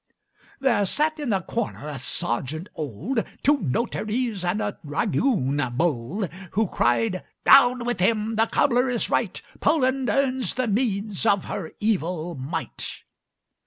[0.59, 6.65] "There sat in the corner a sergeant old, Two notaries and a dragoon bold, Who
[6.69, 8.35] cried 'Down with him!
[8.35, 9.39] The cobbler is right!
[9.59, 13.03] Poland earns the meeds of her evil might!'